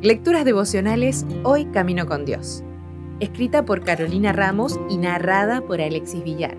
[0.00, 2.64] Lecturas devocionales Hoy Camino con Dios.
[3.20, 6.56] Escrita por Carolina Ramos y narrada por Alexis Villar.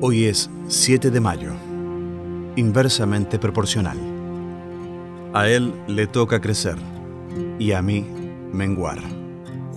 [0.00, 1.52] Hoy es 7 de mayo.
[2.56, 3.96] Inversamente proporcional.
[5.32, 6.76] A él le toca crecer
[7.58, 8.04] y a mí
[8.52, 8.98] menguar.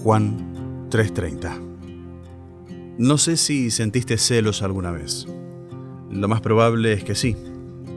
[0.04, 1.60] Juan 3:30.
[2.98, 5.28] No sé si sentiste celos alguna vez.
[6.10, 7.36] Lo más probable es que sí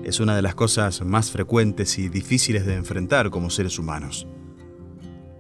[0.05, 4.27] es una de las cosas más frecuentes y difíciles de enfrentar como seres humanos.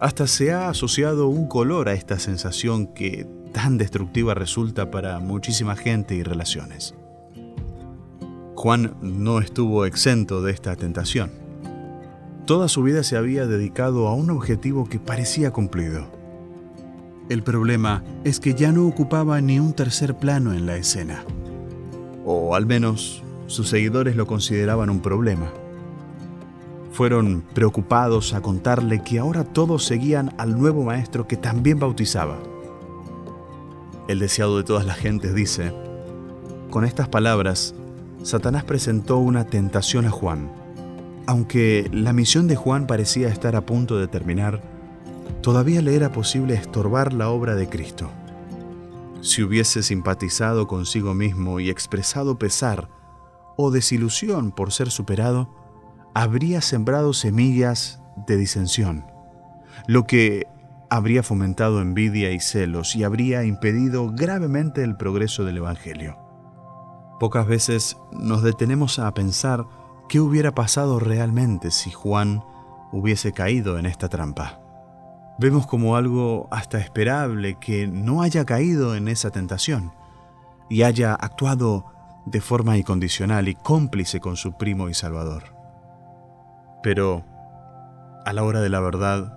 [0.00, 5.76] Hasta se ha asociado un color a esta sensación que tan destructiva resulta para muchísima
[5.76, 6.94] gente y relaciones.
[8.54, 11.30] Juan no estuvo exento de esta tentación.
[12.46, 16.10] Toda su vida se había dedicado a un objetivo que parecía cumplido.
[17.28, 21.24] El problema es que ya no ocupaba ni un tercer plano en la escena.
[22.24, 25.52] O al menos sus seguidores lo consideraban un problema.
[26.90, 32.38] Fueron preocupados a contarle que ahora todos seguían al nuevo maestro que también bautizaba.
[34.08, 35.70] El deseado de todas las gentes dice,
[36.70, 37.74] con estas palabras,
[38.22, 40.50] Satanás presentó una tentación a Juan.
[41.26, 44.62] Aunque la misión de Juan parecía estar a punto de terminar,
[45.42, 48.10] todavía le era posible estorbar la obra de Cristo.
[49.20, 52.88] Si hubiese simpatizado consigo mismo y expresado pesar
[53.56, 55.54] o desilusión por ser superado,
[56.14, 59.06] habría sembrado semillas de disensión,
[59.86, 60.46] lo que
[60.90, 66.18] habría fomentado envidia y celos y habría impedido gravemente el progreso del Evangelio.
[67.18, 69.64] Pocas veces nos detenemos a pensar
[70.08, 72.44] qué hubiera pasado realmente si Juan
[72.92, 74.60] hubiese caído en esta trampa.
[75.38, 79.92] Vemos como algo hasta esperable que no haya caído en esa tentación
[80.68, 81.86] y haya actuado
[82.26, 85.54] de forma incondicional y cómplice con su primo y salvador.
[86.82, 87.24] Pero,
[88.24, 89.36] a la hora de la verdad,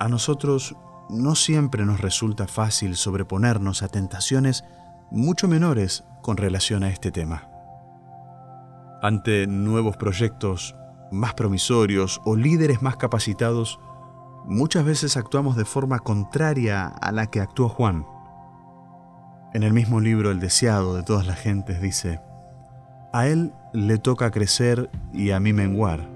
[0.00, 0.76] a nosotros
[1.08, 4.64] no siempre nos resulta fácil sobreponernos a tentaciones
[5.10, 7.48] mucho menores con relación a este tema.
[9.02, 10.74] Ante nuevos proyectos
[11.10, 13.78] más promisorios o líderes más capacitados,
[14.44, 18.04] muchas veces actuamos de forma contraria a la que actuó Juan
[19.54, 22.20] en el mismo libro El deseado de todas las gentes dice,
[23.12, 26.08] a él le toca crecer y a mí menguar.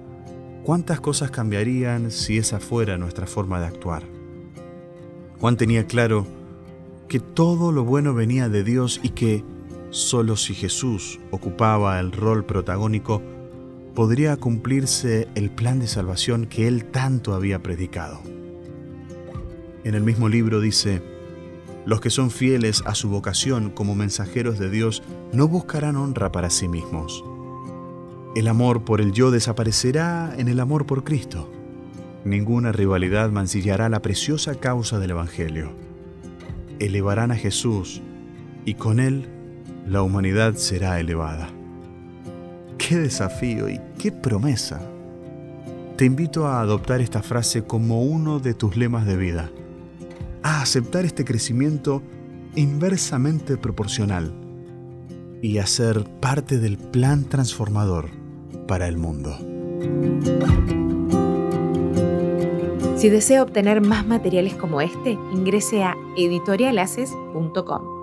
[0.65, 4.04] ¿Cuántas cosas cambiarían si esa fuera nuestra forma de actuar?
[5.41, 6.26] Juan tenía claro
[7.09, 9.44] que todo lo bueno venía de Dios y que
[9.91, 13.22] solo si Jesús ocupaba el rol protagónico,
[13.94, 18.20] podría cumplirse el plan de salvación que él tanto había predicado.
[19.84, 21.03] En el mismo libro dice,
[21.84, 26.50] los que son fieles a su vocación como mensajeros de Dios no buscarán honra para
[26.50, 27.25] sí mismos.
[28.34, 31.50] El amor por el yo desaparecerá en el amor por Cristo.
[32.25, 35.72] Ninguna rivalidad mancillará la preciosa causa del Evangelio.
[36.78, 38.00] Elevarán a Jesús
[38.64, 39.26] y con él
[39.87, 41.50] la humanidad será elevada.
[42.78, 44.81] ¡Qué desafío y qué promesa!
[45.97, 49.50] Te invito a adoptar esta frase como uno de tus lemas de vida
[50.43, 52.03] a aceptar este crecimiento
[52.55, 54.33] inversamente proporcional
[55.41, 58.11] y a ser parte del plan transformador
[58.67, 59.37] para el mundo.
[62.97, 68.02] Si desea obtener más materiales como este, ingrese a editorialaces.com.